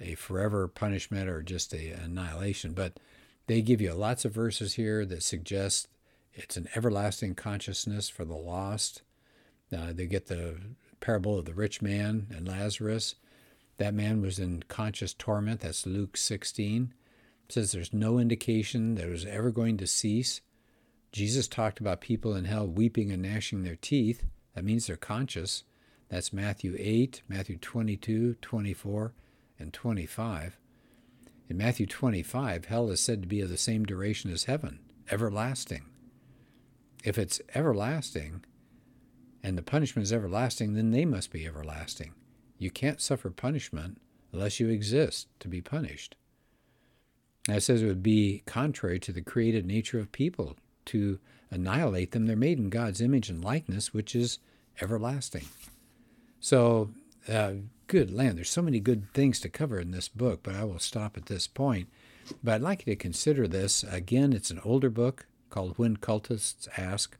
a 0.00 0.14
forever 0.14 0.68
punishment 0.68 1.28
or 1.28 1.42
just 1.42 1.72
a 1.72 1.90
annihilation? 1.90 2.72
But 2.72 2.98
they 3.46 3.62
give 3.62 3.80
you 3.80 3.92
lots 3.92 4.24
of 4.24 4.32
verses 4.32 4.74
here 4.74 5.04
that 5.06 5.22
suggest 5.22 5.88
it's 6.32 6.56
an 6.56 6.68
everlasting 6.74 7.34
consciousness 7.34 8.08
for 8.08 8.24
the 8.24 8.36
lost. 8.36 9.02
Uh, 9.76 9.92
they 9.92 10.06
get 10.06 10.26
the 10.26 10.56
parable 11.00 11.38
of 11.38 11.44
the 11.44 11.54
rich 11.54 11.82
man 11.82 12.26
and 12.30 12.48
Lazarus. 12.48 13.14
That 13.76 13.94
man 13.94 14.22
was 14.22 14.38
in 14.38 14.64
conscious 14.68 15.14
torment. 15.14 15.60
That's 15.60 15.86
Luke 15.86 16.16
16. 16.16 16.94
It 17.46 17.52
says 17.52 17.72
there's 17.72 17.92
no 17.92 18.18
indication 18.18 18.94
that 18.94 19.06
it 19.06 19.10
was 19.10 19.26
ever 19.26 19.50
going 19.50 19.76
to 19.78 19.86
cease. 19.86 20.40
Jesus 21.12 21.46
talked 21.46 21.78
about 21.78 22.00
people 22.00 22.34
in 22.34 22.46
hell 22.46 22.66
weeping 22.66 23.12
and 23.12 23.22
gnashing 23.22 23.62
their 23.62 23.76
teeth. 23.76 24.24
That 24.54 24.64
means 24.64 24.86
they're 24.86 24.96
conscious. 24.96 25.64
That's 26.08 26.32
Matthew 26.32 26.76
8, 26.78 27.22
Matthew 27.28 27.56
22, 27.58 28.34
24, 28.40 29.12
and 29.58 29.72
25. 29.72 30.58
In 31.48 31.56
Matthew 31.56 31.86
25, 31.86 32.66
hell 32.66 32.90
is 32.90 33.00
said 33.00 33.22
to 33.22 33.28
be 33.28 33.40
of 33.40 33.48
the 33.48 33.56
same 33.56 33.84
duration 33.84 34.30
as 34.30 34.44
heaven, 34.44 34.80
everlasting. 35.10 35.84
If 37.04 37.18
it's 37.18 37.40
everlasting, 37.54 38.44
and 39.42 39.58
the 39.58 39.62
punishment 39.62 40.04
is 40.04 40.12
everlasting, 40.12 40.72
then 40.72 40.90
they 40.90 41.04
must 41.04 41.30
be 41.30 41.46
everlasting. 41.46 42.14
You 42.58 42.70
can't 42.70 43.00
suffer 43.00 43.28
punishment 43.30 44.00
unless 44.32 44.58
you 44.58 44.70
exist 44.70 45.28
to 45.40 45.48
be 45.48 45.60
punished. 45.60 46.16
And 47.46 47.58
it 47.58 47.60
says 47.60 47.82
it 47.82 47.86
would 47.86 48.02
be 48.02 48.42
contrary 48.46 48.98
to 49.00 49.12
the 49.12 49.20
created 49.20 49.66
nature 49.66 49.98
of 49.98 50.12
people 50.12 50.56
to 50.86 51.18
annihilate 51.50 52.12
them. 52.12 52.26
They're 52.26 52.36
made 52.36 52.58
in 52.58 52.70
God's 52.70 53.02
image 53.02 53.28
and 53.28 53.44
likeness, 53.44 53.92
which 53.92 54.16
is 54.16 54.38
everlasting. 54.80 55.44
So, 56.40 56.90
uh, 57.28 57.52
good 57.86 58.12
land. 58.12 58.38
There's 58.38 58.50
so 58.50 58.62
many 58.62 58.80
good 58.80 59.12
things 59.12 59.40
to 59.40 59.48
cover 59.48 59.78
in 59.80 59.90
this 59.90 60.08
book, 60.08 60.40
but 60.42 60.54
I 60.54 60.64
will 60.64 60.78
stop 60.78 61.16
at 61.16 61.26
this 61.26 61.46
point. 61.46 61.88
But 62.42 62.54
I'd 62.54 62.62
like 62.62 62.86
you 62.86 62.92
to 62.92 62.96
consider 62.96 63.46
this. 63.46 63.82
Again, 63.84 64.32
it's 64.32 64.50
an 64.50 64.60
older 64.64 64.90
book 64.90 65.26
called 65.50 65.76
When 65.76 65.96
Cultists 65.96 66.68
Ask. 66.76 67.16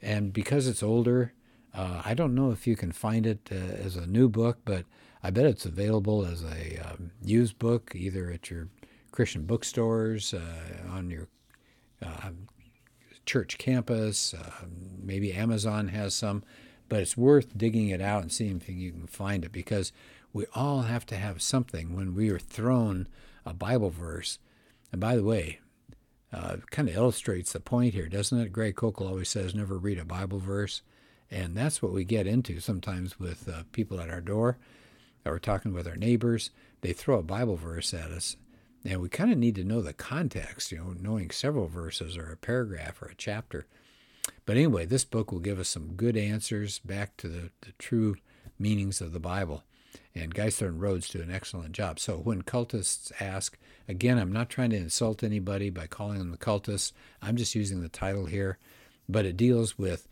And 0.00 0.32
because 0.32 0.66
it's 0.66 0.82
older, 0.82 1.32
uh, 1.74 2.02
I 2.04 2.14
don't 2.14 2.34
know 2.34 2.50
if 2.50 2.66
you 2.66 2.76
can 2.76 2.92
find 2.92 3.26
it 3.26 3.48
uh, 3.50 3.54
as 3.54 3.96
a 3.96 4.06
new 4.06 4.28
book, 4.28 4.58
but 4.64 4.84
I 5.22 5.30
bet 5.30 5.46
it's 5.46 5.64
available 5.66 6.24
as 6.24 6.42
a 6.42 6.78
um, 6.78 7.12
used 7.24 7.58
book, 7.58 7.92
either 7.94 8.30
at 8.30 8.50
your 8.50 8.68
Christian 9.12 9.44
bookstores, 9.44 10.34
uh, 10.34 10.88
on 10.90 11.10
your 11.10 11.28
uh, 12.04 12.30
church 13.24 13.58
campus. 13.58 14.34
Uh, 14.34 14.50
maybe 15.00 15.32
Amazon 15.32 15.88
has 15.88 16.14
some, 16.14 16.42
but 16.92 17.00
it's 17.00 17.16
worth 17.16 17.56
digging 17.56 17.88
it 17.88 18.02
out 18.02 18.20
and 18.20 18.30
seeing 18.30 18.58
if 18.58 18.68
you 18.68 18.92
can 18.92 19.06
find 19.06 19.46
it 19.46 19.50
because 19.50 19.92
we 20.34 20.44
all 20.54 20.82
have 20.82 21.06
to 21.06 21.16
have 21.16 21.40
something 21.40 21.96
when 21.96 22.14
we 22.14 22.28
are 22.28 22.38
thrown 22.38 23.08
a 23.46 23.54
Bible 23.54 23.88
verse. 23.88 24.38
And 24.92 25.00
by 25.00 25.16
the 25.16 25.24
way, 25.24 25.60
uh, 26.34 26.56
kind 26.70 26.90
of 26.90 26.94
illustrates 26.94 27.54
the 27.54 27.60
point 27.60 27.94
here, 27.94 28.10
doesn't 28.10 28.38
it? 28.38 28.52
Greg 28.52 28.76
Koukl 28.76 29.08
always 29.08 29.30
says, 29.30 29.54
never 29.54 29.78
read 29.78 29.98
a 29.98 30.04
Bible 30.04 30.38
verse. 30.38 30.82
And 31.30 31.56
that's 31.56 31.80
what 31.80 31.94
we 31.94 32.04
get 32.04 32.26
into 32.26 32.60
sometimes 32.60 33.18
with 33.18 33.48
uh, 33.48 33.62
people 33.72 33.98
at 33.98 34.10
our 34.10 34.20
door 34.20 34.58
or 35.24 35.38
talking 35.38 35.72
with 35.72 35.88
our 35.88 35.96
neighbors. 35.96 36.50
They 36.82 36.92
throw 36.92 37.20
a 37.20 37.22
Bible 37.22 37.56
verse 37.56 37.94
at 37.94 38.10
us, 38.10 38.36
and 38.84 39.00
we 39.00 39.08
kind 39.08 39.32
of 39.32 39.38
need 39.38 39.54
to 39.54 39.64
know 39.64 39.80
the 39.80 39.94
context, 39.94 40.70
you 40.70 40.76
know, 40.76 40.94
knowing 41.00 41.30
several 41.30 41.68
verses 41.68 42.18
or 42.18 42.30
a 42.30 42.36
paragraph 42.36 43.00
or 43.00 43.06
a 43.06 43.14
chapter. 43.14 43.64
But 44.44 44.56
anyway, 44.56 44.86
this 44.86 45.04
book 45.04 45.32
will 45.32 45.40
give 45.40 45.58
us 45.58 45.68
some 45.68 45.94
good 45.94 46.16
answers 46.16 46.78
back 46.80 47.16
to 47.18 47.28
the, 47.28 47.50
the 47.62 47.72
true 47.78 48.16
meanings 48.58 49.00
of 49.00 49.12
the 49.12 49.20
Bible. 49.20 49.64
And 50.14 50.34
Geisler 50.34 50.68
and 50.68 50.80
Rhodes 50.80 51.08
do 51.08 51.22
an 51.22 51.30
excellent 51.30 51.72
job. 51.72 51.98
So 51.98 52.16
when 52.16 52.42
cultists 52.42 53.12
ask, 53.20 53.58
again, 53.88 54.18
I'm 54.18 54.32
not 54.32 54.50
trying 54.50 54.70
to 54.70 54.76
insult 54.76 55.22
anybody 55.22 55.70
by 55.70 55.86
calling 55.86 56.18
them 56.18 56.30
the 56.30 56.36
cultists. 56.36 56.92
I'm 57.20 57.36
just 57.36 57.54
using 57.54 57.82
the 57.82 57.88
title 57.88 58.26
here. 58.26 58.58
But 59.08 59.24
it 59.24 59.36
deals 59.36 59.78
with 59.78 60.08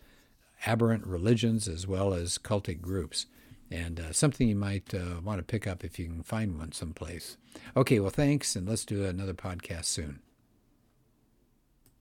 aberrant 0.67 1.07
religions 1.07 1.69
as 1.69 1.87
well 1.87 2.15
as 2.15 2.39
cultic 2.39 2.81
groups. 2.81 3.27
And 3.71 4.01
uh, 4.01 4.13
something 4.13 4.49
you 4.49 4.57
might 4.57 4.93
uh, 4.95 5.21
want 5.23 5.39
to 5.39 5.45
pick 5.45 5.67
up 5.67 5.85
if 5.85 5.99
you 5.99 6.07
can 6.07 6.23
find 6.23 6.59
one 6.59 6.73
someplace. 6.73 7.37
Okay, 7.77 8.01
well, 8.01 8.11
thanks, 8.11 8.57
and 8.57 8.69
let's 8.69 8.85
do 8.85 9.05
another 9.05 9.35
podcast 9.35 9.85
soon. 9.85 10.21